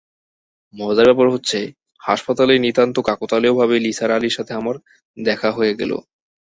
মজার 0.73 1.07
ব্যাপার 1.09 1.27
হচ্ছে, 1.29 1.59
হাসপাতালেই 2.01 2.59
নিতান্ত 2.59 2.95
কাকতালীয়ভাবে 3.07 3.75
নিসার 3.79 4.11
আলির 4.11 4.35
সঙ্গে 4.37 4.53
আমার 4.53 4.75
দেখা 5.17 5.49
হয়ে 5.51 5.73
গেল। 5.79 5.91